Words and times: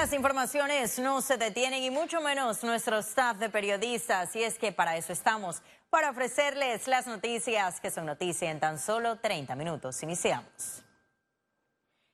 Las 0.00 0.12
informaciones 0.12 1.00
no 1.00 1.20
se 1.20 1.36
detienen 1.36 1.82
y 1.82 1.90
mucho 1.90 2.20
menos 2.20 2.62
nuestro 2.62 2.98
staff 2.98 3.36
de 3.38 3.50
periodistas 3.50 4.36
y 4.36 4.44
es 4.44 4.56
que 4.56 4.70
para 4.70 4.96
eso 4.96 5.12
estamos, 5.12 5.60
para 5.90 6.10
ofrecerles 6.10 6.86
las 6.86 7.08
noticias 7.08 7.80
que 7.80 7.90
son 7.90 8.06
noticia 8.06 8.48
en 8.48 8.60
tan 8.60 8.78
solo 8.78 9.16
30 9.16 9.56
minutos. 9.56 10.00
Iniciamos. 10.04 10.84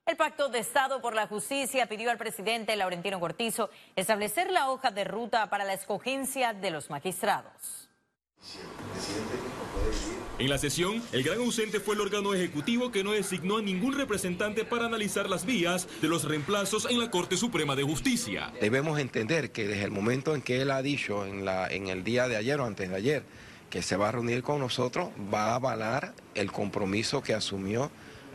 El 0.06 0.16
Pacto 0.16 0.48
de 0.48 0.60
Estado 0.60 1.02
por 1.02 1.14
la 1.14 1.26
Justicia 1.26 1.86
pidió 1.86 2.10
al 2.10 2.16
presidente 2.16 2.74
Laurentino 2.74 3.20
Cortizo 3.20 3.68
establecer 3.94 4.50
la 4.50 4.70
hoja 4.70 4.90
de 4.90 5.04
ruta 5.04 5.50
para 5.50 5.64
la 5.64 5.74
escogencia 5.74 6.54
de 6.54 6.70
los 6.70 6.88
magistrados. 6.88 7.90
En 10.36 10.50
la 10.50 10.58
sesión, 10.58 11.00
el 11.12 11.22
gran 11.22 11.38
ausente 11.38 11.78
fue 11.78 11.94
el 11.94 12.00
órgano 12.00 12.34
ejecutivo 12.34 12.90
que 12.90 13.04
no 13.04 13.12
designó 13.12 13.58
a 13.58 13.62
ningún 13.62 13.92
representante 13.96 14.64
para 14.64 14.86
analizar 14.86 15.30
las 15.30 15.46
vías 15.46 15.86
de 16.02 16.08
los 16.08 16.24
reemplazos 16.24 16.88
en 16.90 16.98
la 16.98 17.08
Corte 17.08 17.36
Suprema 17.36 17.76
de 17.76 17.84
Justicia. 17.84 18.52
Debemos 18.60 18.98
entender 18.98 19.52
que 19.52 19.68
desde 19.68 19.84
el 19.84 19.92
momento 19.92 20.34
en 20.34 20.42
que 20.42 20.60
él 20.60 20.72
ha 20.72 20.82
dicho 20.82 21.24
en, 21.24 21.44
la, 21.44 21.68
en 21.68 21.86
el 21.86 22.02
día 22.02 22.26
de 22.26 22.36
ayer 22.36 22.58
o 22.58 22.66
antes 22.66 22.90
de 22.90 22.96
ayer 22.96 23.22
que 23.70 23.80
se 23.80 23.96
va 23.96 24.08
a 24.08 24.12
reunir 24.12 24.42
con 24.42 24.58
nosotros, 24.58 25.10
va 25.32 25.52
a 25.52 25.54
avalar 25.54 26.14
el 26.34 26.50
compromiso 26.50 27.22
que 27.22 27.32
asumió 27.32 27.90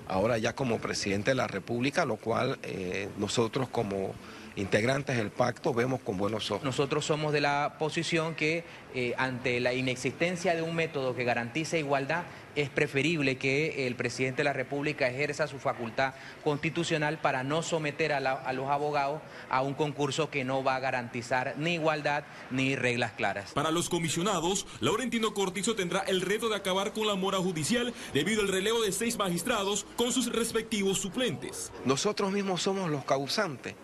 ahora 0.07 0.37
ya 0.37 0.55
como 0.55 0.79
presidente 0.79 1.31
de 1.31 1.35
la 1.35 1.47
República, 1.47 2.05
lo 2.05 2.15
cual 2.15 2.59
eh, 2.63 3.09
nosotros 3.17 3.67
como 3.69 4.15
integrantes 4.55 5.17
del 5.17 5.31
pacto 5.31 5.73
vemos 5.73 6.01
con 6.01 6.17
buenos 6.17 6.51
ojos. 6.51 6.63
Nosotros 6.63 7.05
somos 7.05 7.33
de 7.33 7.41
la 7.41 7.75
posición 7.79 8.35
que 8.35 8.63
eh, 8.95 9.13
ante 9.17 9.59
la 9.59 9.73
inexistencia 9.73 10.55
de 10.55 10.61
un 10.61 10.75
método 10.75 11.15
que 11.15 11.23
garantice 11.23 11.77
igualdad, 11.79 12.23
es 12.55 12.69
preferible 12.69 13.37
que 13.37 13.87
el 13.87 13.95
presidente 13.95 14.37
de 14.37 14.45
la 14.45 14.53
República 14.53 15.07
ejerza 15.07 15.47
su 15.47 15.59
facultad 15.59 16.13
constitucional 16.43 17.19
para 17.19 17.43
no 17.43 17.61
someter 17.61 18.11
a, 18.11 18.53
los 18.53 18.69
abogados 18.69 19.21
a 19.49 19.61
un 19.61 19.73
concurso 19.73 20.29
que 20.29 20.43
no 20.43 20.63
va 20.63 20.75
a 20.75 20.79
garantizar 20.79 21.53
ni 21.57 21.75
igualdad 21.75 22.23
ni 22.49 22.75
reglas 22.75 23.13
claras. 23.13 23.51
Para 23.53 23.71
los 23.71 23.89
comisionados, 23.89 24.65
Laurentino 24.81 25.33
Cortizo 25.33 25.75
tendrá 25.75 25.99
el 26.01 26.21
reto 26.21 26.49
de 26.49 26.55
acabar 26.55 26.91
con 26.91 27.07
la 27.07 27.15
mora 27.15 27.37
judicial 27.37 27.93
debido 28.13 28.41
al 28.41 28.47
relevo 28.47 28.81
de 28.81 28.91
seis 28.91 29.17
magistrados 29.17 29.85
con 29.95 30.11
sus 30.11 30.31
respectivos 30.33 30.99
suplentes. 30.99 31.71
Nosotros 31.85 32.31
mismos 32.31 32.61
somos 32.61 32.89
los 32.89 33.05
causantes 33.05 33.75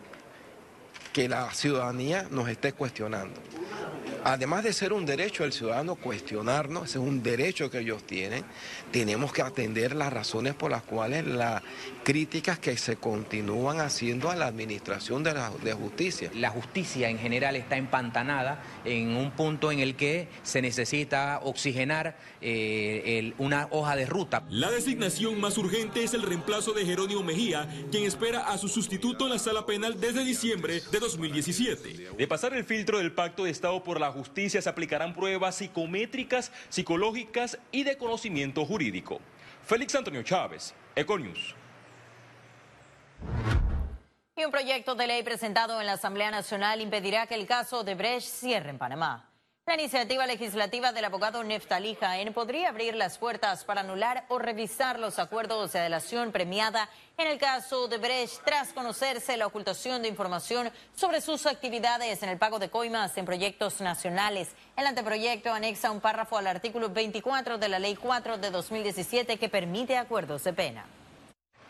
que 1.16 1.30
la 1.30 1.50
ciudadanía 1.54 2.28
nos 2.30 2.50
esté 2.50 2.74
cuestionando. 2.74 3.40
Además 4.28 4.64
de 4.64 4.74
ser 4.74 4.92
un 4.92 5.06
derecho 5.06 5.44
del 5.44 5.54
ciudadano 5.54 5.94
cuestionarnos, 5.94 6.90
es 6.90 6.96
un 6.96 7.22
derecho 7.22 7.70
que 7.70 7.82
ellos 7.82 8.04
tienen, 8.08 8.44
tenemos 8.92 9.32
que 9.32 9.44
atender 9.44 9.96
las 9.96 10.12
razones 10.12 10.56
por 10.56 10.72
las 10.72 10.82
cuales 10.82 11.28
las 11.28 11.62
críticas 12.04 12.58
que 12.58 12.76
se 12.76 12.96
continúan 12.96 13.80
haciendo 13.80 14.32
a 14.32 14.36
la 14.36 14.48
administración 14.48 15.22
de 15.22 15.36
la 15.36 15.52
justicia. 15.80 16.32
La 16.34 16.50
justicia 16.50 17.10
en 17.10 17.20
general 17.20 17.56
está 17.56 17.78
empantanada 17.78 18.64
en 18.84 19.16
un 19.16 19.30
punto 19.30 19.72
en 19.72 19.80
el 19.80 19.96
que 19.96 20.28
se 20.42 20.60
necesita 20.60 21.42
oxigenar 21.44 22.18
eh, 22.42 23.32
una 23.38 23.68
hoja 23.70 23.96
de 23.96 24.08
ruta. 24.08 24.44
La 24.50 24.72
designación 24.72 25.40
más 25.40 25.56
urgente 25.60 26.04
es 26.04 26.16
el 26.16 26.24
reemplazo 26.24 26.74
de 26.74 26.84
Jerónimo 26.84 27.22
Mejía, 27.22 27.70
quien 27.92 28.06
espera 28.06 28.48
a 28.48 28.58
su 28.58 28.70
sustituto 28.70 29.26
en 29.26 29.34
la 29.34 29.40
sala 29.40 29.68
penal 29.68 30.00
desde 30.00 30.24
diciembre 30.24 30.82
de 30.92 31.00
2017. 31.00 32.16
De 32.18 32.28
pasar 32.28 32.56
el 32.56 32.64
filtro 32.64 32.98
del 32.98 33.12
Pacto 33.12 33.44
de 33.44 33.52
Estado 33.52 33.84
por 33.84 34.00
la 34.00 34.15
Justicia, 34.16 34.62
se 34.62 34.70
aplicarán 34.70 35.14
pruebas 35.14 35.56
psicométricas, 35.56 36.52
psicológicas 36.70 37.60
y 37.72 37.84
de 37.84 37.98
conocimiento 37.98 38.66
jurídico. 38.66 39.20
Félix 39.66 39.96
Antonio 39.96 40.24
Chávez, 40.24 40.74
Econius. 40.96 41.56
Y 44.38 44.46
un 44.46 44.52
proyecto 44.52 44.96
de 44.96 45.08
ley 45.08 45.24
presentado 45.24 45.80
en 45.80 45.88
la 45.88 45.94
Asamblea 45.94 46.32
Nacional 46.32 46.82
impedirá 46.82 47.28
que 47.28 47.36
el 47.36 47.48
caso 47.48 47.84
de 47.84 47.96
Brecht 47.96 48.28
cierre 48.28 48.70
en 48.70 48.78
Panamá. 48.78 49.30
La 49.68 49.74
iniciativa 49.74 50.28
legislativa 50.28 50.92
del 50.92 51.06
abogado 51.06 51.44
Neftalí 51.44 51.96
Jaén 51.96 52.36
podría 52.36 52.70
abrir 52.70 52.94
las 52.94 53.18
puertas 53.18 53.66
para 53.66 53.82
anular 53.82 54.24
o 54.28 54.38
revisar 54.38 55.00
los 55.00 55.18
acuerdos 55.18 55.74
de 55.74 55.80
delación 55.80 56.32
premiada 56.32 56.88
en 57.18 57.26
el 57.26 57.40
caso 57.40 57.88
de 57.88 57.98
Brecht 57.98 58.44
tras 58.46 58.74
conocerse 58.74 59.38
la 59.38 59.48
ocultación 59.48 60.04
de 60.04 60.08
información 60.08 60.70
sobre 60.94 61.20
sus 61.20 61.48
actividades 61.48 62.22
en 62.22 62.30
el 62.30 62.38
pago 62.38 62.60
de 62.60 62.70
coimas 62.70 63.18
en 63.18 63.26
proyectos 63.26 63.82
nacionales. 63.82 64.50
El 64.78 64.86
anteproyecto 64.86 65.52
anexa 65.52 65.90
un 65.90 66.00
párrafo 66.00 66.38
al 66.38 66.46
artículo 66.46 66.90
24 66.90 67.58
de 67.58 67.68
la 67.68 67.80
Ley 67.80 67.96
4 67.96 68.38
de 68.38 68.52
2017 68.52 69.38
que 69.38 69.50
permite 69.50 69.98
acuerdos 69.98 70.44
de 70.44 70.54
pena. 70.54 70.86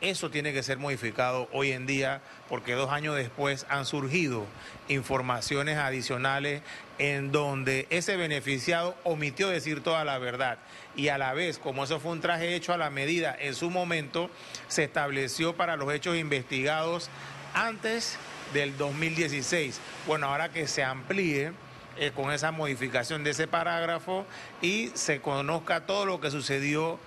Eso 0.01 0.29
tiene 0.29 0.51
que 0.51 0.61
ser 0.61 0.77
modificado 0.77 1.47
hoy 1.53 1.71
en 1.71 1.85
día 1.85 2.21
porque 2.49 2.73
dos 2.73 2.91
años 2.91 3.15
después 3.15 3.65
han 3.69 3.85
surgido 3.85 4.45
informaciones 4.89 5.77
adicionales 5.77 6.61
en 6.97 7.31
donde 7.31 7.87
ese 7.89 8.17
beneficiado 8.17 8.95
omitió 9.03 9.47
decir 9.47 9.81
toda 9.81 10.03
la 10.03 10.17
verdad 10.17 10.59
y 10.95 11.07
a 11.07 11.17
la 11.17 11.33
vez, 11.33 11.59
como 11.59 11.83
eso 11.83 11.99
fue 11.99 12.11
un 12.11 12.21
traje 12.21 12.55
hecho 12.55 12.73
a 12.73 12.77
la 12.77 12.89
medida 12.89 13.35
en 13.39 13.55
su 13.55 13.69
momento, 13.69 14.29
se 14.67 14.83
estableció 14.83 15.55
para 15.55 15.77
los 15.77 15.93
hechos 15.93 16.17
investigados 16.17 17.09
antes 17.53 18.17
del 18.53 18.77
2016. 18.77 19.79
Bueno, 20.07 20.27
ahora 20.27 20.51
que 20.51 20.67
se 20.67 20.83
amplíe 20.83 21.53
eh, 21.97 22.11
con 22.13 22.31
esa 22.31 22.51
modificación 22.51 23.23
de 23.23 23.31
ese 23.31 23.47
parágrafo 23.47 24.25
y 24.61 24.91
se 24.93 25.21
conozca 25.21 25.85
todo 25.85 26.05
lo 26.05 26.19
que 26.19 26.31
sucedió 26.31 26.99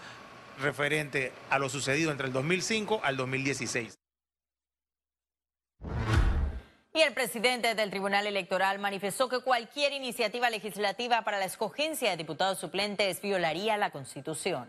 referente 0.60 1.32
a 1.50 1.58
lo 1.58 1.68
sucedido 1.68 2.10
entre 2.10 2.26
el 2.26 2.32
2005 2.32 3.00
al 3.02 3.16
2016. 3.16 3.98
Y 6.94 7.00
el 7.00 7.14
presidente 7.14 7.74
del 7.74 7.90
Tribunal 7.90 8.26
Electoral 8.26 8.78
manifestó 8.78 9.28
que 9.28 9.40
cualquier 9.40 9.92
iniciativa 9.92 10.50
legislativa 10.50 11.22
para 11.22 11.38
la 11.38 11.44
escogencia 11.44 12.10
de 12.10 12.16
diputados 12.16 12.58
suplentes 12.58 13.20
violaría 13.20 13.76
la 13.76 13.90
Constitución. 13.90 14.68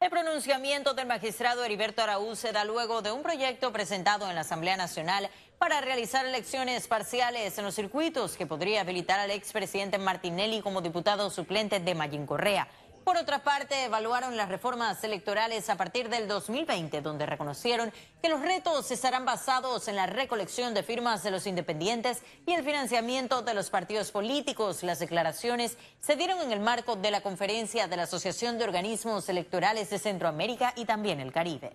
El 0.00 0.10
pronunciamiento 0.10 0.94
del 0.94 1.06
magistrado 1.06 1.62
Heriberto 1.62 2.02
Araúz 2.02 2.38
se 2.38 2.52
da 2.52 2.64
luego 2.64 3.02
de 3.02 3.12
un 3.12 3.22
proyecto 3.22 3.70
presentado 3.70 4.28
en 4.28 4.34
la 4.34 4.40
Asamblea 4.42 4.76
Nacional 4.76 5.28
para 5.58 5.82
realizar 5.82 6.24
elecciones 6.24 6.88
parciales 6.88 7.56
en 7.58 7.64
los 7.64 7.74
circuitos 7.74 8.36
que 8.36 8.46
podría 8.46 8.80
habilitar 8.80 9.20
al 9.20 9.30
expresidente 9.30 9.98
Martinelli 9.98 10.62
como 10.62 10.80
diputado 10.80 11.28
suplente 11.28 11.80
de 11.80 11.94
Mayín 11.94 12.24
Correa. 12.24 12.66
Por 13.04 13.16
otra 13.16 13.42
parte, 13.42 13.84
evaluaron 13.84 14.36
las 14.36 14.48
reformas 14.48 15.02
electorales 15.04 15.70
a 15.70 15.76
partir 15.76 16.08
del 16.10 16.28
2020, 16.28 17.00
donde 17.00 17.24
reconocieron 17.24 17.92
que 18.22 18.28
los 18.28 18.40
retos 18.40 18.90
estarán 18.90 19.24
basados 19.24 19.88
en 19.88 19.96
la 19.96 20.06
recolección 20.06 20.74
de 20.74 20.82
firmas 20.82 21.22
de 21.22 21.30
los 21.30 21.46
independientes 21.46 22.22
y 22.46 22.52
el 22.52 22.62
financiamiento 22.62 23.42
de 23.42 23.54
los 23.54 23.70
partidos 23.70 24.10
políticos. 24.10 24.82
Las 24.82 24.98
declaraciones 24.98 25.78
se 26.00 26.16
dieron 26.16 26.40
en 26.42 26.52
el 26.52 26.60
marco 26.60 26.96
de 26.96 27.10
la 27.10 27.22
conferencia 27.22 27.88
de 27.88 27.96
la 27.96 28.02
Asociación 28.02 28.58
de 28.58 28.64
Organismos 28.64 29.28
Electorales 29.28 29.88
de 29.90 29.98
Centroamérica 29.98 30.74
y 30.76 30.84
también 30.84 31.20
el 31.20 31.32
Caribe. 31.32 31.72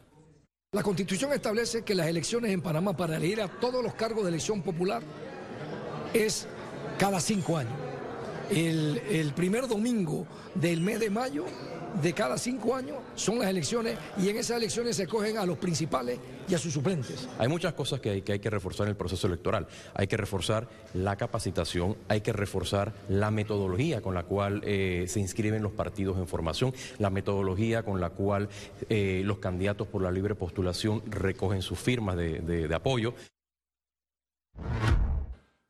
La 0.73 0.83
Constitución 0.83 1.33
establece 1.33 1.83
que 1.83 1.95
las 1.95 2.07
elecciones 2.07 2.51
en 2.51 2.61
Panamá 2.61 2.95
para 2.95 3.17
elegir 3.17 3.41
a 3.41 3.47
todos 3.47 3.83
los 3.83 3.95
cargos 3.95 4.23
de 4.23 4.29
elección 4.29 4.61
popular 4.61 5.01
es 6.13 6.47
cada 6.97 7.19
cinco 7.19 7.57
años 7.57 7.94
el, 8.49 9.31
primer 9.35 9.67
domingo 9.67 10.25
del 10.53 10.81
mes 10.81 10.99
de 10.99 11.09
mayo 11.09 11.45
de 12.01 12.13
cada 12.13 12.37
cinco 12.37 12.75
años 12.75 12.97
son 13.15 13.39
las 13.39 13.47
elecciones 13.47 13.97
y 14.17 14.29
en 14.29 14.37
esas 14.37 14.57
elecciones 14.57 14.97
se 14.97 15.07
cogen 15.07 15.37
a 15.37 15.45
los 15.45 15.57
principales 15.57 16.19
y 16.47 16.53
a 16.53 16.57
sus 16.57 16.73
suplentes. 16.73 17.27
Hay 17.39 17.47
muchas 17.47 17.73
cosas 17.73 17.99
que 18.01 18.09
hay 18.09 18.21
que, 18.21 18.33
hay 18.33 18.39
que 18.39 18.49
reforzar 18.49 18.85
en 18.85 18.91
el 18.91 18.97
proceso 18.97 19.27
electoral. 19.27 19.67
Hay 19.93 20.07
que 20.07 20.17
reforzar 20.17 20.67
la 20.93 21.15
capacitación, 21.15 21.95
hay 22.07 22.21
que 22.21 22.33
reforzar 22.33 22.93
la 23.07 23.31
metodología 23.31 24.01
con 24.01 24.13
la 24.13 24.23
cual 24.23 24.61
eh, 24.65 25.05
se 25.07 25.19
inscriben 25.19 25.63
los 25.63 25.71
partidos 25.71 26.17
en 26.17 26.27
formación, 26.27 26.73
la 26.99 27.09
metodología 27.09 27.83
con 27.83 28.01
la 28.01 28.09
cual 28.09 28.49
eh, 28.89 29.21
los 29.25 29.39
candidatos 29.39 29.87
por 29.87 30.01
la 30.01 30.11
libre 30.11 30.35
postulación 30.35 31.01
recogen 31.07 31.61
sus 31.61 31.79
firmas 31.79 32.17
de 32.17 32.69
apoyo. 32.75 33.13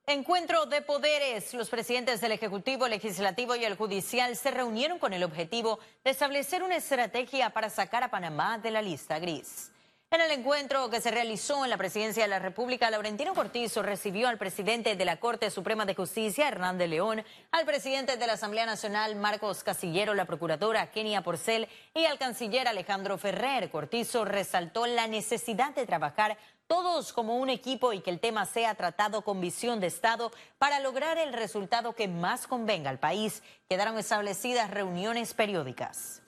Encuentro 0.07 0.67
de 0.67 0.83
poderes. 0.83 1.55
Los 1.55 1.71
presidentes 1.71 2.21
del 2.21 2.31
Ejecutivo, 2.31 2.87
Legislativo 2.87 3.55
y 3.55 3.65
el 3.65 3.75
Judicial 3.75 4.35
se 4.35 4.51
reunieron 4.51 4.99
con 4.99 5.13
el 5.13 5.23
objetivo 5.23 5.79
de 6.03 6.11
establecer 6.11 6.61
una 6.61 6.75
estrategia 6.75 7.49
para 7.49 7.71
sacar 7.71 8.03
a 8.03 8.11
Panamá 8.11 8.59
de 8.59 8.69
la 8.69 8.83
lista 8.83 9.17
gris. 9.17 9.71
En 10.11 10.21
el 10.21 10.31
encuentro 10.31 10.89
que 10.89 11.01
se 11.01 11.11
realizó 11.11 11.65
en 11.65 11.71
la 11.71 11.77
presidencia 11.77 12.23
de 12.23 12.29
la 12.29 12.39
República, 12.39 12.89
Laurentino 12.89 13.33
Cortizo 13.33 13.81
recibió 13.81 14.29
al 14.29 14.37
presidente 14.37 14.95
de 14.95 15.03
la 15.03 15.17
Corte 15.17 15.49
Suprema 15.49 15.85
de 15.85 15.95
Justicia, 15.95 16.47
Hernán 16.47 16.77
de 16.77 16.87
León, 16.87 17.23
al 17.51 17.65
presidente 17.65 18.15
de 18.15 18.27
la 18.27 18.33
Asamblea 18.33 18.65
Nacional, 18.65 19.15
Marcos 19.15 19.63
Casillero, 19.63 20.13
la 20.13 20.25
procuradora 20.25 20.89
Kenia 20.91 21.21
Porcel 21.21 21.67
y 21.93 22.05
al 22.05 22.19
canciller 22.19 22.67
Alejandro 22.67 23.17
Ferrer. 23.17 23.69
Cortizo 23.69 24.23
resaltó 24.23 24.85
la 24.85 25.07
necesidad 25.07 25.73
de 25.75 25.85
trabajar 25.85 26.37
todos 26.67 27.11
como 27.11 27.37
un 27.37 27.49
equipo 27.49 27.91
y 27.91 27.99
que 27.99 28.11
el 28.11 28.19
tema 28.19 28.45
sea 28.45 28.75
tratado 28.75 29.23
con 29.23 29.41
visión 29.41 29.79
de 29.79 29.87
Estado 29.87 30.31
para 30.59 30.79
lograr 30.79 31.17
el 31.17 31.33
resultado 31.33 31.93
que 31.93 32.07
más 32.07 32.47
convenga 32.47 32.89
al 32.89 32.99
país. 32.99 33.43
Quedaron 33.67 33.97
establecidas 33.97 34.71
reuniones 34.71 35.33
periódicas. 35.33 36.21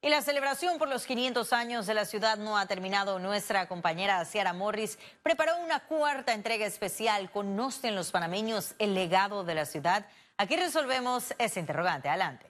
Y 0.00 0.10
la 0.10 0.22
celebración 0.22 0.78
por 0.78 0.88
los 0.88 1.06
500 1.06 1.52
años 1.52 1.86
de 1.86 1.94
la 1.94 2.04
ciudad 2.04 2.38
no 2.38 2.56
ha 2.56 2.66
terminado. 2.66 3.18
Nuestra 3.18 3.66
compañera 3.66 4.24
Ciara 4.24 4.52
Morris 4.52 4.96
preparó 5.24 5.58
una 5.58 5.80
cuarta 5.80 6.34
entrega 6.34 6.66
especial. 6.66 7.30
¿Conocen 7.32 7.96
los 7.96 8.12
panameños 8.12 8.74
el 8.78 8.94
legado 8.94 9.42
de 9.42 9.56
la 9.56 9.66
ciudad? 9.66 10.06
Aquí 10.36 10.54
resolvemos 10.56 11.34
ese 11.38 11.58
interrogante. 11.58 12.08
Adelante. 12.08 12.46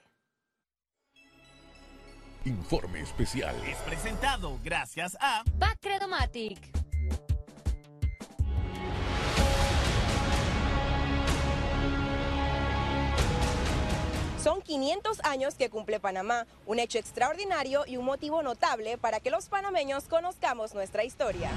Informe 2.45 3.00
especial. 3.00 3.56
Es 3.67 3.79
presentado 3.79 4.59
gracias 4.62 5.17
a 5.19 5.43
Bacredomatic. 5.56 6.77
Son 14.43 14.62
500 14.62 15.19
años 15.25 15.56
que 15.56 15.69
cumple 15.69 15.99
Panamá, 15.99 16.46
un 16.64 16.79
hecho 16.79 16.99
extraordinario 16.99 17.85
y 17.87 17.96
un 17.96 18.05
motivo 18.05 18.40
notable 18.43 18.96
para 18.96 19.19
que 19.19 19.31
los 19.31 19.49
panameños 19.49 20.05
conozcamos 20.05 20.75
nuestra 20.75 21.02
historia. 21.02 21.50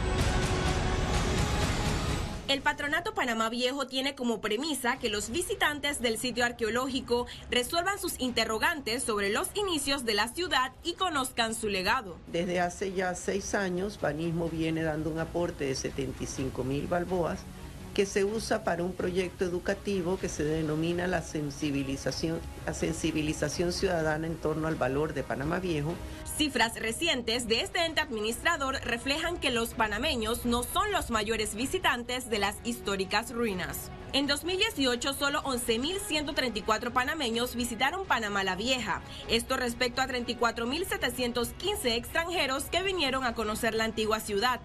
El 2.47 2.61
Patronato 2.61 3.13
Panamá 3.13 3.49
Viejo 3.49 3.85
tiene 3.87 4.15
como 4.15 4.41
premisa 4.41 4.97
que 4.97 5.09
los 5.09 5.29
visitantes 5.29 6.01
del 6.01 6.17
sitio 6.17 6.43
arqueológico 6.43 7.27
resuelvan 7.51 7.99
sus 7.99 8.19
interrogantes 8.19 9.03
sobre 9.03 9.29
los 9.29 9.47
inicios 9.53 10.03
de 10.03 10.15
la 10.15 10.27
ciudad 10.27 10.73
y 10.83 10.93
conozcan 10.93 11.53
su 11.53 11.69
legado. 11.69 12.17
Desde 12.27 12.59
hace 12.59 12.91
ya 12.93 13.13
seis 13.13 13.53
años, 13.53 13.97
Panismo 13.99 14.49
viene 14.49 14.81
dando 14.81 15.11
un 15.11 15.19
aporte 15.19 15.65
de 15.65 15.75
75 15.75 16.63
mil 16.63 16.87
balboas 16.87 17.45
que 17.93 18.05
se 18.05 18.23
usa 18.23 18.63
para 18.63 18.83
un 18.83 18.93
proyecto 18.93 19.45
educativo 19.45 20.17
que 20.17 20.29
se 20.29 20.43
denomina 20.43 21.07
la 21.07 21.21
sensibilización, 21.21 22.39
la 22.65 22.73
sensibilización 22.73 23.73
ciudadana 23.73 24.27
en 24.27 24.35
torno 24.35 24.67
al 24.67 24.75
valor 24.75 25.13
de 25.13 25.23
Panamá 25.23 25.59
Viejo. 25.59 25.93
Cifras 26.37 26.79
recientes 26.79 27.47
de 27.47 27.61
este 27.61 27.85
ente 27.85 28.01
administrador 28.01 28.75
reflejan 28.83 29.37
que 29.39 29.51
los 29.51 29.73
panameños 29.73 30.45
no 30.45 30.63
son 30.63 30.91
los 30.91 31.11
mayores 31.11 31.55
visitantes 31.55 32.29
de 32.29 32.39
las 32.39 32.55
históricas 32.63 33.31
ruinas. 33.31 33.91
En 34.13 34.27
2018, 34.27 35.13
solo 35.13 35.41
11.134 35.43 36.91
panameños 36.91 37.55
visitaron 37.55 38.05
Panamá 38.05 38.43
la 38.43 38.57
Vieja. 38.57 39.01
Esto 39.29 39.55
respecto 39.55 40.01
a 40.01 40.07
34.715 40.07 41.95
extranjeros 41.95 42.65
que 42.65 42.83
vinieron 42.83 43.23
a 43.23 43.33
conocer 43.33 43.73
la 43.73 43.85
antigua 43.85 44.19
ciudad 44.19 44.59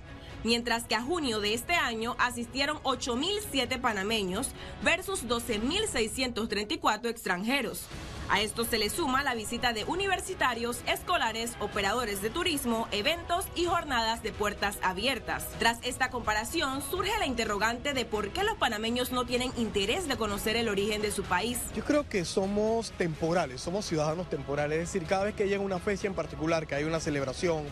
mientras 0.46 0.84
que 0.84 0.94
a 0.94 1.02
junio 1.02 1.40
de 1.40 1.54
este 1.54 1.75
año 1.75 2.14
asistieron 2.20 2.78
8.007 2.84 3.81
panameños 3.81 4.50
versus 4.84 5.26
12.634 5.26 7.08
extranjeros. 7.08 7.82
A 8.28 8.40
esto 8.40 8.64
se 8.64 8.78
le 8.78 8.88
suma 8.88 9.22
la 9.22 9.34
visita 9.34 9.72
de 9.72 9.84
universitarios, 9.84 10.81
escolares, 10.87 11.52
operadores 11.60 12.22
de 12.22 12.31
turismo, 12.31 12.88
eventos 12.90 13.44
y 13.54 13.66
jornadas 13.66 14.22
de 14.22 14.32
puertas 14.32 14.78
abiertas. 14.82 15.46
Tras 15.58 15.78
esta 15.82 16.10
comparación, 16.10 16.82
surge 16.82 17.16
la 17.19 17.26
interrogante 17.26 17.92
de 17.92 18.04
por 18.04 18.31
qué 18.31 18.42
los 18.42 18.56
panameños 18.56 19.12
no 19.12 19.26
tienen 19.26 19.52
interés 19.56 20.08
de 20.08 20.16
conocer 20.16 20.56
el 20.56 20.69
origen 20.69 21.02
de 21.02 21.10
su 21.10 21.22
país. 21.25 21.58
Yo 21.75 21.84
creo 21.84 22.08
que 22.08 22.25
somos 22.25 22.92
temporales, 22.92 23.60
somos 23.60 23.84
ciudadanos 23.84 24.28
temporales, 24.28 24.78
es 24.78 24.92
decir, 24.92 25.08
cada 25.08 25.25
vez 25.25 25.34
que 25.34 25.49
llega 25.49 25.62
una 25.62 25.78
fecha 25.78 26.06
en 26.06 26.14
particular, 26.14 26.66
que 26.66 26.76
hay 26.76 26.84
una 26.84 27.00
celebración 27.00 27.64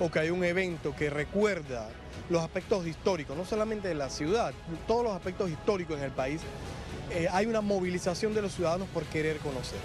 o 0.00 0.10
que 0.10 0.18
hay 0.18 0.30
un 0.30 0.42
evento 0.42 0.94
que 0.96 1.10
recuerda 1.10 1.88
los 2.30 2.42
aspectos 2.42 2.86
históricos, 2.86 3.36
no 3.36 3.44
solamente 3.44 3.88
de 3.88 3.94
la 3.94 4.08
ciudad, 4.08 4.52
todos 4.86 5.04
los 5.04 5.12
aspectos 5.12 5.50
históricos 5.50 5.98
en 5.98 6.04
el 6.04 6.10
país, 6.10 6.40
eh, 7.10 7.28
hay 7.30 7.46
una 7.46 7.60
movilización 7.60 8.34
de 8.34 8.42
los 8.42 8.54
ciudadanos 8.54 8.88
por 8.88 9.04
querer 9.04 9.38
conocer. 9.38 9.78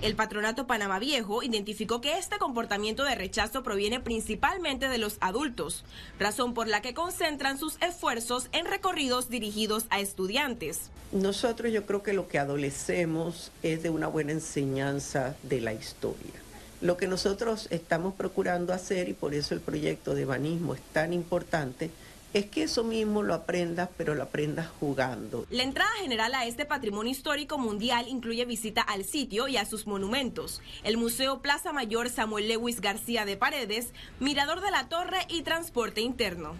El 0.00 0.14
patronato 0.14 0.68
Panamá 0.68 1.00
Viejo 1.00 1.42
identificó 1.42 2.00
que 2.00 2.18
este 2.18 2.38
comportamiento 2.38 3.02
de 3.02 3.16
rechazo 3.16 3.64
proviene 3.64 3.98
principalmente 3.98 4.88
de 4.88 4.98
los 4.98 5.16
adultos, 5.20 5.84
razón 6.20 6.54
por 6.54 6.68
la 6.68 6.80
que 6.80 6.94
concentran 6.94 7.58
sus 7.58 7.76
esfuerzos 7.82 8.48
en 8.52 8.66
recorridos 8.66 9.28
dirigidos 9.28 9.86
a 9.90 9.98
estudiantes. 9.98 10.90
Nosotros 11.10 11.72
yo 11.72 11.84
creo 11.84 12.04
que 12.04 12.12
lo 12.12 12.28
que 12.28 12.38
adolecemos 12.38 13.50
es 13.64 13.82
de 13.82 13.90
una 13.90 14.06
buena 14.06 14.30
enseñanza 14.30 15.34
de 15.42 15.60
la 15.60 15.72
historia. 15.72 16.47
Lo 16.80 16.96
que 16.96 17.08
nosotros 17.08 17.66
estamos 17.70 18.14
procurando 18.14 18.72
hacer, 18.72 19.08
y 19.08 19.12
por 19.12 19.34
eso 19.34 19.54
el 19.54 19.60
proyecto 19.60 20.14
de 20.14 20.24
banismo 20.24 20.74
es 20.74 20.80
tan 20.92 21.12
importante, 21.12 21.90
es 22.34 22.46
que 22.46 22.62
eso 22.64 22.84
mismo 22.84 23.22
lo 23.22 23.34
aprendas, 23.34 23.88
pero 23.96 24.14
lo 24.14 24.22
aprendas 24.22 24.68
jugando. 24.78 25.46
La 25.50 25.62
entrada 25.62 25.90
general 26.00 26.34
a 26.34 26.46
este 26.46 26.66
patrimonio 26.66 27.10
histórico 27.10 27.58
mundial 27.58 28.06
incluye 28.06 28.44
visita 28.44 28.82
al 28.82 29.04
sitio 29.04 29.48
y 29.48 29.56
a 29.56 29.64
sus 29.64 29.86
monumentos, 29.86 30.60
el 30.84 30.98
Museo 30.98 31.40
Plaza 31.40 31.72
Mayor 31.72 32.10
Samuel 32.10 32.48
Lewis 32.48 32.80
García 32.80 33.24
de 33.24 33.36
Paredes, 33.36 33.92
Mirador 34.20 34.60
de 34.60 34.70
la 34.70 34.88
Torre 34.88 35.26
y 35.28 35.42
transporte 35.42 36.00
interno. 36.00 36.54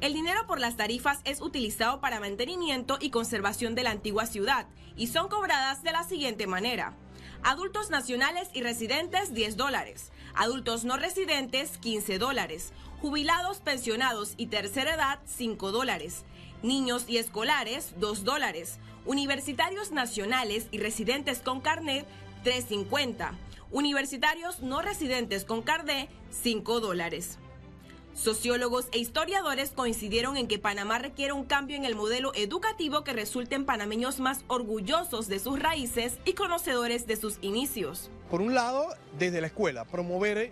El 0.00 0.12
dinero 0.12 0.46
por 0.46 0.60
las 0.60 0.76
tarifas 0.76 1.20
es 1.24 1.40
utilizado 1.40 2.00
para 2.00 2.20
mantenimiento 2.20 2.98
y 3.00 3.10
conservación 3.10 3.74
de 3.74 3.82
la 3.84 3.90
antigua 3.90 4.26
ciudad 4.26 4.66
y 4.96 5.06
son 5.08 5.28
cobradas 5.28 5.82
de 5.82 5.92
la 5.92 6.04
siguiente 6.04 6.46
manera. 6.46 6.94
Adultos 7.42 7.90
nacionales 7.90 8.48
y 8.52 8.62
residentes 8.62 9.32
10 9.32 9.56
dólares. 9.56 10.10
Adultos 10.34 10.84
no 10.84 10.96
residentes 10.96 11.78
15 11.78 12.18
dólares. 12.18 12.72
Jubilados, 13.00 13.58
pensionados 13.58 14.34
y 14.36 14.46
tercera 14.46 14.94
edad 14.94 15.20
5 15.24 15.70
dólares. 15.70 16.24
Niños 16.62 17.04
y 17.08 17.18
escolares 17.18 17.94
2 17.98 18.24
dólares. 18.24 18.78
Universitarios 19.06 19.92
nacionales 19.92 20.66
y 20.72 20.78
residentes 20.78 21.40
con 21.40 21.60
carnet 21.60 22.06
3.50. 22.44 23.32
Universitarios 23.70 24.60
no 24.60 24.82
residentes 24.82 25.44
con 25.44 25.62
carnet 25.62 26.10
5 26.30 26.80
dólares. 26.80 27.38
Sociólogos 28.18 28.88
e 28.90 28.98
historiadores 28.98 29.70
coincidieron 29.70 30.36
en 30.36 30.48
que 30.48 30.58
Panamá 30.58 30.98
requiere 30.98 31.32
un 31.32 31.44
cambio 31.44 31.76
en 31.76 31.84
el 31.84 31.94
modelo 31.94 32.32
educativo 32.34 33.04
que 33.04 33.12
resulte 33.12 33.54
en 33.54 33.64
panameños 33.64 34.18
más 34.18 34.44
orgullosos 34.48 35.28
de 35.28 35.38
sus 35.38 35.60
raíces 35.60 36.18
y 36.24 36.32
conocedores 36.32 37.06
de 37.06 37.14
sus 37.14 37.38
inicios. 37.42 38.10
Por 38.28 38.40
un 38.40 38.54
lado, 38.54 38.88
desde 39.16 39.40
la 39.40 39.46
escuela, 39.46 39.84
promover 39.84 40.50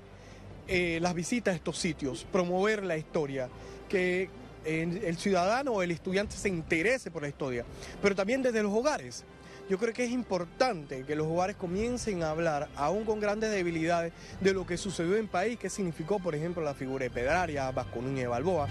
eh, 0.68 0.98
las 1.02 1.12
visitas 1.14 1.54
a 1.54 1.56
estos 1.56 1.76
sitios, 1.76 2.24
promover 2.30 2.84
la 2.84 2.98
historia, 2.98 3.48
que 3.88 4.30
el 4.64 5.16
ciudadano 5.16 5.72
o 5.72 5.82
el 5.82 5.92
estudiante 5.92 6.36
se 6.36 6.48
interese 6.48 7.10
por 7.10 7.22
la 7.22 7.28
historia, 7.28 7.64
pero 8.02 8.14
también 8.14 8.42
desde 8.42 8.62
los 8.62 8.72
hogares 8.72 9.24
yo 9.68 9.78
creo 9.78 9.92
que 9.92 10.04
es 10.04 10.10
importante 10.10 11.04
que 11.04 11.16
los 11.16 11.26
hogares 11.26 11.56
comiencen 11.56 12.22
a 12.22 12.30
hablar, 12.30 12.68
aún 12.76 13.04
con 13.04 13.20
grandes 13.20 13.50
debilidades, 13.50 14.12
de 14.40 14.52
lo 14.52 14.66
que 14.66 14.76
sucedió 14.76 15.16
en 15.16 15.26
país, 15.26 15.58
qué 15.58 15.68
significó, 15.68 16.18
por 16.18 16.34
ejemplo, 16.34 16.62
la 16.62 16.74
figura 16.74 17.04
de 17.04 17.10
Pedraria, 17.10 17.70
Vasco 17.72 18.00
Núñez 18.00 18.28
Balboa. 18.28 18.68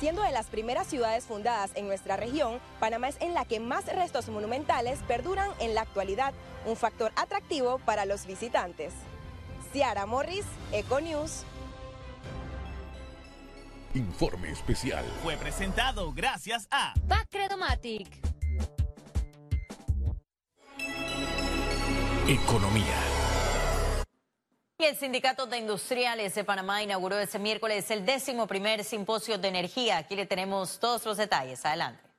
Siendo 0.00 0.22
de 0.22 0.32
las 0.32 0.46
primeras 0.46 0.88
ciudades 0.88 1.24
fundadas 1.24 1.70
en 1.76 1.86
nuestra 1.86 2.16
región, 2.16 2.58
Panamá 2.80 3.08
es 3.08 3.20
en 3.20 3.34
la 3.34 3.44
que 3.44 3.60
más 3.60 3.84
restos 3.86 4.28
monumentales 4.30 4.98
perduran 5.06 5.50
en 5.60 5.74
la 5.74 5.82
actualidad, 5.82 6.32
un 6.66 6.76
factor 6.76 7.12
atractivo 7.14 7.78
para 7.84 8.04
los 8.04 8.26
visitantes. 8.26 8.92
Ciara 9.72 10.06
Morris, 10.06 10.44
Econews, 10.72 11.44
Informe 13.94 14.50
especial. 14.50 15.04
Fue 15.22 15.36
presentado 15.36 16.12
gracias 16.14 16.66
a 16.70 16.94
Bacredomatic. 17.04 18.08
Economía. 22.26 22.96
Y 24.78 24.84
el 24.84 24.96
Sindicato 24.96 25.46
de 25.46 25.58
Industriales 25.58 26.34
de 26.34 26.42
Panamá 26.42 26.82
inauguró 26.82 27.18
ese 27.18 27.38
miércoles 27.38 27.90
el 27.90 28.06
décimo 28.06 28.46
primer 28.46 28.82
simposio 28.82 29.36
de 29.36 29.48
energía. 29.48 29.98
Aquí 29.98 30.16
le 30.16 30.24
tenemos 30.24 30.78
todos 30.78 31.04
los 31.04 31.18
detalles. 31.18 31.64
Adelante. 31.66 32.11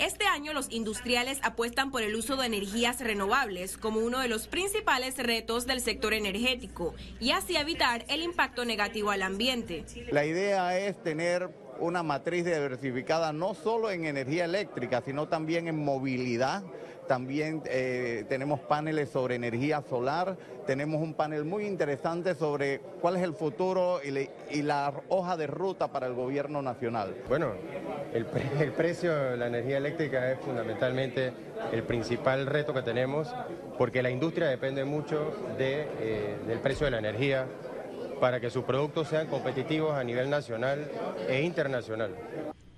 Este 0.00 0.24
año 0.24 0.54
los 0.54 0.70
industriales 0.70 1.40
apuestan 1.42 1.90
por 1.90 2.00
el 2.00 2.14
uso 2.14 2.36
de 2.36 2.46
energías 2.46 3.00
renovables 3.00 3.76
como 3.76 4.00
uno 4.00 4.20
de 4.20 4.28
los 4.28 4.48
principales 4.48 5.18
retos 5.18 5.66
del 5.66 5.82
sector 5.82 6.14
energético 6.14 6.94
y 7.20 7.32
así 7.32 7.56
evitar 7.56 8.06
el 8.08 8.22
impacto 8.22 8.64
negativo 8.64 9.10
al 9.10 9.20
ambiente. 9.20 9.84
La 10.10 10.24
idea 10.24 10.78
es 10.78 11.02
tener 11.02 11.50
una 11.80 12.02
matriz 12.02 12.44
diversificada 12.44 13.32
no 13.32 13.54
solo 13.54 13.90
en 13.90 14.04
energía 14.04 14.44
eléctrica, 14.44 15.02
sino 15.04 15.28
también 15.28 15.68
en 15.68 15.82
movilidad. 15.82 16.62
También 17.08 17.60
eh, 17.66 18.24
tenemos 18.28 18.60
paneles 18.60 19.08
sobre 19.08 19.34
energía 19.34 19.82
solar, 19.82 20.36
tenemos 20.64 21.02
un 21.02 21.14
panel 21.14 21.44
muy 21.44 21.66
interesante 21.66 22.36
sobre 22.36 22.78
cuál 23.00 23.16
es 23.16 23.24
el 23.24 23.34
futuro 23.34 23.98
y, 24.04 24.62
la 24.62 24.92
hoja 25.08 25.36
de 25.36 25.48
ruta 25.48 25.88
para 25.88 26.06
el 26.06 26.14
gobierno 26.14 26.62
nacional. 26.62 27.16
Bueno, 27.28 27.50
el, 28.14 28.26
precio 28.72 29.12
de 29.12 29.36
la 29.36 29.48
energía 29.48 29.78
eléctrica 29.78 30.30
es 30.30 30.38
fundamentalmente 30.38 31.32
el 31.72 31.82
principal 31.82 32.46
reto 32.46 32.72
que 32.72 32.82
tenemos 32.82 33.34
porque 33.76 34.04
la 34.04 34.10
industria 34.10 34.46
depende 34.46 34.84
mucho 34.84 35.32
eh, 35.58 36.36
del 36.46 36.60
precio 36.60 36.84
de 36.84 36.92
la 36.92 36.98
energía 36.98 37.46
para 38.20 38.40
que 38.40 38.50
sus 38.50 38.64
productos 38.64 39.08
sean 39.08 39.26
competitivos 39.26 39.94
a 39.94 40.04
nivel 40.04 40.30
nacional 40.30 40.90
e 41.28 41.42
internacional. 41.42 42.14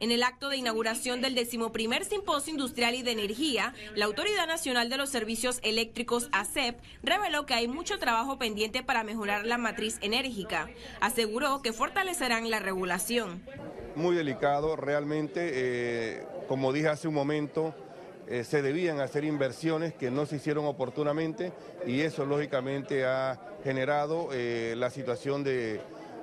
En 0.02 0.11
el 0.11 0.25
acto 0.25 0.49
de 0.49 0.56
inauguración 0.56 1.20
del 1.20 1.37
decimoprimer 1.37 2.04
Simposio 2.04 2.50
Industrial 2.50 2.92
y 2.94 3.02
de 3.02 3.12
Energía, 3.12 3.72
la 3.94 4.06
Autoridad 4.06 4.49
Nacional 4.49 4.88
de 4.88 4.96
los 4.96 5.11
Servicios 5.11 5.61
Eléctricos, 5.62 6.28
ASEP, 6.32 6.80
reveló 7.04 7.46
que 7.46 7.54
hay 7.54 7.68
mucho 7.68 8.00
trabajo 8.00 8.37
pendiente 8.37 8.82
para 8.82 9.04
mejorar 9.04 9.46
la 9.46 9.58
matriz 9.58 9.99
enérgica. 10.00 10.68
Aseguró 11.00 11.62
que 11.62 11.72
fortalecerán 11.72 12.50
la 12.50 12.58
regulación. 12.58 13.42
Muy 13.94 14.16
delicado, 14.16 14.75
realmente, 14.75 15.50
eh, 15.52 16.26
como 16.49 16.72
dije 16.72 16.88
hace 16.88 17.06
un 17.06 17.14
momento, 17.14 17.72
eh, 18.28 18.44
se 18.44 18.62
debían 18.62 19.00
hacer 19.00 19.24
inversiones 19.24 19.94
que 19.94 20.10
no 20.10 20.26
se 20.26 20.36
hicieron 20.36 20.64
oportunamente 20.66 21.52
y 21.86 22.00
eso 22.00 22.24
lógicamente 22.24 23.04
ha 23.04 23.38
generado 23.64 24.28
eh, 24.32 24.74
la 24.76 24.90
situación 24.90 25.42
de 25.44 25.80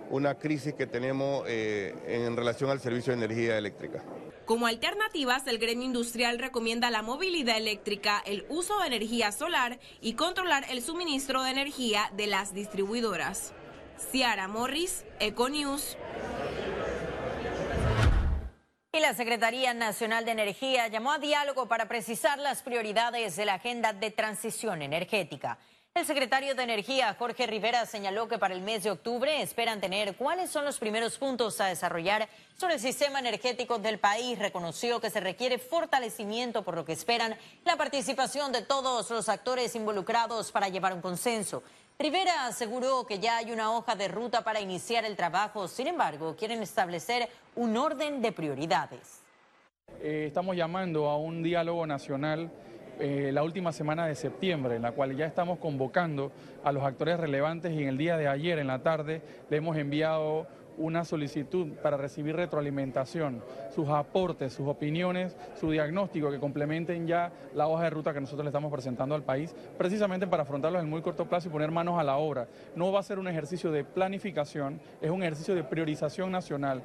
una 0.09 0.35
crisis 0.35 0.73
que 0.73 0.87
tenemos 0.87 1.43
eh, 1.47 1.93
en 2.07 2.35
relación 2.35 2.69
al 2.69 2.79
servicio 2.79 3.15
de 3.15 3.25
energía 3.25 3.57
eléctrica. 3.57 4.03
Como 4.45 4.65
alternativas, 4.65 5.45
el 5.45 5.59
gremio 5.59 5.85
industrial 5.85 6.39
recomienda 6.39 6.89
la 6.89 7.03
movilidad 7.03 7.57
eléctrica, 7.57 8.23
el 8.25 8.45
uso 8.49 8.79
de 8.79 8.87
energía 8.87 9.31
solar 9.31 9.79
y 10.01 10.13
controlar 10.13 10.65
el 10.71 10.81
suministro 10.81 11.43
de 11.43 11.51
energía 11.51 12.11
de 12.17 12.25
las 12.25 12.53
distribuidoras. 12.53 13.53
Ciara 14.11 14.47
Morris, 14.47 15.05
Econews. 15.19 15.97
Y 18.99 19.01
la 19.01 19.13
Secretaría 19.13 19.73
Nacional 19.73 20.25
de 20.25 20.31
Energía 20.31 20.89
llamó 20.89 21.13
a 21.13 21.19
diálogo 21.19 21.69
para 21.69 21.87
precisar 21.87 22.37
las 22.37 22.63
prioridades 22.63 23.37
de 23.37 23.45
la 23.45 23.53
agenda 23.53 23.93
de 23.93 24.11
transición 24.11 24.81
energética. 24.81 25.57
El 25.95 26.05
secretario 26.05 26.53
de 26.53 26.63
Energía, 26.63 27.15
Jorge 27.17 27.47
Rivera, 27.47 27.85
señaló 27.85 28.27
que 28.27 28.37
para 28.37 28.53
el 28.53 28.61
mes 28.61 28.83
de 28.83 28.91
octubre 28.91 29.41
esperan 29.41 29.81
tener 29.81 30.15
cuáles 30.15 30.49
son 30.49 30.63
los 30.63 30.77
primeros 30.77 31.17
puntos 31.17 31.59
a 31.59 31.65
desarrollar 31.65 32.29
sobre 32.55 32.75
el 32.75 32.79
sistema 32.79 33.19
energético 33.19 33.79
del 33.79 33.97
país. 33.97 34.37
Reconoció 34.37 35.01
que 35.01 35.09
se 35.09 35.19
requiere 35.19 35.57
fortalecimiento, 35.57 36.63
por 36.63 36.75
lo 36.75 36.85
que 36.85 36.93
esperan 36.93 37.35
la 37.65 37.75
participación 37.75 38.51
de 38.51 38.61
todos 38.61 39.09
los 39.09 39.27
actores 39.29 39.75
involucrados 39.75 40.51
para 40.51 40.69
llevar 40.69 40.93
un 40.93 41.01
consenso. 41.01 41.63
Rivera 41.97 42.45
aseguró 42.45 43.05
que 43.05 43.19
ya 43.19 43.37
hay 43.37 43.51
una 43.51 43.75
hoja 43.75 43.95
de 43.95 44.07
ruta 44.07 44.43
para 44.43 44.61
iniciar 44.61 45.03
el 45.03 45.17
trabajo, 45.17 45.67
sin 45.67 45.87
embargo, 45.87 46.35
quieren 46.37 46.61
establecer 46.61 47.27
un 47.55 47.75
orden 47.75 48.21
de 48.21 48.31
prioridades. 48.31 49.21
Eh, 50.01 50.25
estamos 50.27 50.55
llamando 50.55 51.09
a 51.09 51.17
un 51.17 51.43
diálogo 51.43 51.85
nacional 51.85 52.49
eh, 52.99 53.31
la 53.33 53.43
última 53.43 53.71
semana 53.71 54.05
de 54.07 54.15
septiembre, 54.15 54.75
en 54.75 54.81
la 54.81 54.91
cual 54.91 55.15
ya 55.15 55.25
estamos 55.25 55.59
convocando 55.59 56.31
a 56.63 56.71
los 56.71 56.83
actores 56.83 57.19
relevantes 57.19 57.71
y 57.73 57.83
en 57.83 57.89
el 57.89 57.97
día 57.97 58.17
de 58.17 58.27
ayer, 58.27 58.59
en 58.59 58.67
la 58.67 58.79
tarde, 58.79 59.21
le 59.49 59.57
hemos 59.57 59.77
enviado 59.77 60.47
una 60.79 61.03
solicitud 61.03 61.67
para 61.83 61.97
recibir 61.97 62.35
retroalimentación, 62.35 63.43
sus 63.75 63.89
aportes, 63.89 64.53
sus 64.53 64.67
opiniones, 64.67 65.35
su 65.59 65.71
diagnóstico 65.71 66.31
que 66.31 66.39
complementen 66.39 67.05
ya 67.05 67.31
la 67.53 67.67
hoja 67.67 67.83
de 67.83 67.89
ruta 67.89 68.13
que 68.13 68.21
nosotros 68.21 68.45
le 68.45 68.49
estamos 68.49 68.71
presentando 68.71 69.13
al 69.13 69.23
país, 69.23 69.53
precisamente 69.77 70.25
para 70.25 70.43
afrontarlos 70.43 70.81
en 70.81 70.89
muy 70.89 71.01
corto 71.01 71.27
plazo 71.27 71.49
y 71.49 71.51
poner 71.51 71.69
manos 71.69 71.99
a 71.99 72.03
la 72.03 72.17
obra. 72.17 72.47
No 72.75 72.91
va 72.91 73.01
a 73.01 73.03
ser 73.03 73.19
un 73.19 73.27
ejercicio 73.27 73.71
de 73.71 73.83
planificación, 73.83 74.79
es 75.01 75.11
un 75.11 75.21
ejercicio 75.21 75.53
de 75.53 75.63
priorización 75.63 76.31
nacional. 76.31 76.81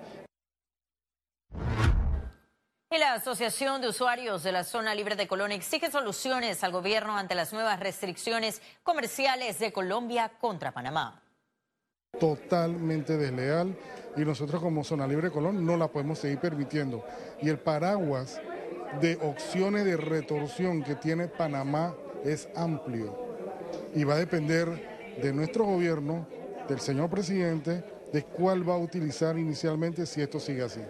Y 2.94 2.98
la 2.98 3.14
Asociación 3.14 3.80
de 3.80 3.88
Usuarios 3.88 4.44
de 4.44 4.52
la 4.52 4.62
Zona 4.62 4.94
Libre 4.94 5.16
de 5.16 5.26
Colón 5.26 5.50
exige 5.50 5.90
soluciones 5.90 6.62
al 6.62 6.70
gobierno 6.70 7.16
ante 7.16 7.34
las 7.34 7.52
nuevas 7.52 7.80
restricciones 7.80 8.62
comerciales 8.84 9.58
de 9.58 9.72
Colombia 9.72 10.30
contra 10.40 10.70
Panamá. 10.70 11.20
Totalmente 12.20 13.16
desleal 13.16 13.76
y 14.16 14.20
nosotros 14.20 14.62
como 14.62 14.84
Zona 14.84 15.08
Libre 15.08 15.26
de 15.26 15.32
Colón 15.32 15.66
no 15.66 15.76
la 15.76 15.88
podemos 15.88 16.20
seguir 16.20 16.38
permitiendo. 16.38 17.04
Y 17.42 17.48
el 17.48 17.58
paraguas 17.58 18.40
de 19.00 19.16
opciones 19.16 19.84
de 19.84 19.96
retorsión 19.96 20.84
que 20.84 20.94
tiene 20.94 21.26
Panamá 21.26 21.96
es 22.24 22.48
amplio 22.54 23.18
y 23.92 24.04
va 24.04 24.14
a 24.14 24.18
depender 24.18 25.16
de 25.20 25.32
nuestro 25.32 25.64
gobierno, 25.64 26.28
del 26.68 26.78
señor 26.78 27.10
presidente, 27.10 27.82
de 28.12 28.22
cuál 28.22 28.68
va 28.68 28.74
a 28.74 28.78
utilizar 28.78 29.36
inicialmente 29.36 30.06
si 30.06 30.22
esto 30.22 30.38
sigue 30.38 30.62
así. 30.62 30.80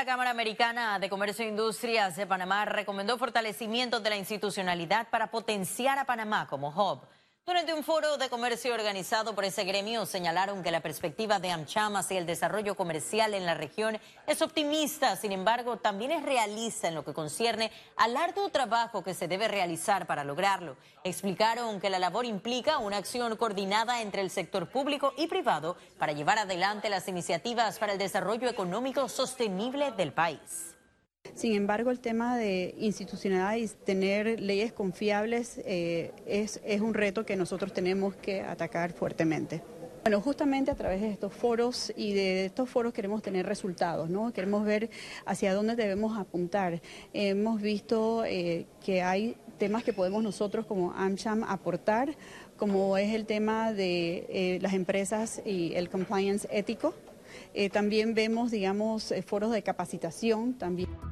La 0.00 0.06
Cámara 0.06 0.30
Americana 0.30 0.98
de 0.98 1.10
Comercio 1.10 1.44
e 1.44 1.48
Industrias 1.48 2.16
de 2.16 2.26
Panamá 2.26 2.64
recomendó 2.64 3.18
fortalecimiento 3.18 4.00
de 4.00 4.08
la 4.08 4.16
institucionalidad 4.16 5.10
para 5.10 5.30
potenciar 5.30 5.98
a 5.98 6.06
Panamá 6.06 6.46
como 6.46 6.70
hub. 6.70 7.06
Durante 7.50 7.74
un 7.74 7.82
foro 7.82 8.16
de 8.16 8.28
comercio 8.28 8.72
organizado 8.72 9.34
por 9.34 9.44
ese 9.44 9.64
gremio, 9.64 10.06
señalaron 10.06 10.62
que 10.62 10.70
la 10.70 10.82
perspectiva 10.82 11.40
de 11.40 11.50
AmCham 11.50 11.96
hacia 11.96 12.18
el 12.18 12.24
desarrollo 12.24 12.76
comercial 12.76 13.34
en 13.34 13.44
la 13.44 13.54
región 13.54 13.98
es 14.28 14.40
optimista, 14.40 15.16
sin 15.16 15.32
embargo, 15.32 15.76
también 15.76 16.12
es 16.12 16.22
realista 16.22 16.86
en 16.86 16.94
lo 16.94 17.04
que 17.04 17.12
concierne 17.12 17.72
al 17.96 18.16
arduo 18.16 18.50
trabajo 18.50 19.02
que 19.02 19.14
se 19.14 19.26
debe 19.26 19.48
realizar 19.48 20.06
para 20.06 20.22
lograrlo. 20.22 20.76
Explicaron 21.02 21.80
que 21.80 21.90
la 21.90 21.98
labor 21.98 22.24
implica 22.24 22.78
una 22.78 22.98
acción 22.98 23.36
coordinada 23.36 24.00
entre 24.00 24.22
el 24.22 24.30
sector 24.30 24.68
público 24.68 25.12
y 25.16 25.26
privado 25.26 25.76
para 25.98 26.12
llevar 26.12 26.38
adelante 26.38 26.88
las 26.88 27.08
iniciativas 27.08 27.80
para 27.80 27.94
el 27.94 27.98
desarrollo 27.98 28.48
económico 28.48 29.08
sostenible 29.08 29.90
del 29.90 30.12
país. 30.12 30.76
Sin 31.40 31.54
embargo, 31.54 31.90
el 31.90 32.00
tema 32.00 32.36
de 32.36 32.74
institucionalidad 32.78 33.56
y 33.56 33.66
tener 33.86 34.40
leyes 34.40 34.74
confiables 34.74 35.58
eh, 35.64 36.12
es, 36.26 36.60
un 36.82 36.92
reto 36.92 37.24
que 37.24 37.34
nosotros 37.34 37.72
tenemos 37.72 38.14
que 38.14 38.42
atacar 38.42 38.92
fuertemente. 38.92 39.62
Bueno, 40.02 40.20
justamente 40.20 40.70
a 40.70 40.74
través 40.74 41.00
de 41.00 41.10
estos 41.10 41.32
foros 41.32 41.94
y 41.96 42.12
de 42.12 42.44
estos 42.44 42.68
foros 42.68 42.92
queremos 42.92 43.22
tener 43.22 43.46
resultados, 43.46 44.10
¿no? 44.10 44.34
Queremos 44.34 44.66
ver 44.66 44.90
hacia 45.24 45.54
dónde 45.54 45.76
debemos 45.76 46.18
apuntar. 46.18 46.82
Hemos 47.14 47.62
visto 47.62 48.22
eh, 48.26 48.66
que 48.84 49.00
hay 49.00 49.34
temas 49.56 49.82
que 49.82 49.94
podemos 49.94 50.22
nosotros 50.22 50.66
como 50.66 50.92
AmCham 50.92 51.42
aportar, 51.44 52.18
como 52.58 52.98
es 52.98 53.14
el 53.14 53.24
tema 53.24 53.72
de 53.72 54.26
eh, 54.28 54.58
las 54.60 54.74
empresas 54.74 55.40
y 55.46 55.72
el 55.74 55.88
compliance 55.88 56.46
ético. 56.52 56.92
también 57.72 58.12
vemos, 58.12 58.50
digamos, 58.50 59.14
foros 59.24 59.52
de 59.52 59.62
capacitación 59.62 60.52
también. 60.52 61.09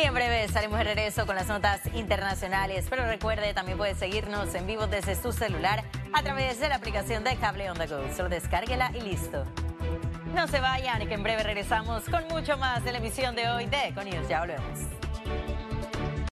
Y 0.00 0.04
en 0.04 0.14
breve 0.14 0.44
estaremos 0.44 0.78
de 0.78 0.84
regreso 0.84 1.26
con 1.26 1.36
las 1.36 1.48
notas 1.48 1.80
internacionales. 1.92 2.86
Pero 2.88 3.04
recuerde, 3.04 3.52
también 3.52 3.76
puede 3.76 3.94
seguirnos 3.94 4.54
en 4.54 4.66
vivo 4.66 4.86
desde 4.86 5.14
su 5.14 5.30
celular 5.30 5.84
a 6.14 6.22
través 6.22 6.58
de 6.58 6.70
la 6.70 6.76
aplicación 6.76 7.22
de 7.22 7.36
Cable 7.36 7.70
On 7.70 7.76
The 7.76 7.86
Go. 7.86 8.00
Solo 8.16 8.30
descárguela 8.30 8.92
y 8.94 9.02
listo. 9.02 9.44
No 10.34 10.48
se 10.48 10.60
vayan, 10.60 11.06
que 11.06 11.14
en 11.14 11.22
breve 11.22 11.42
regresamos 11.42 12.04
con 12.04 12.26
mucho 12.28 12.56
más 12.56 12.82
de 12.82 12.92
la 12.92 12.98
emisión 12.98 13.36
de 13.36 13.50
hoy 13.50 13.66
de 13.66 13.88
Econius. 13.88 14.26
Ya 14.26 14.40
volvemos. 14.40 14.99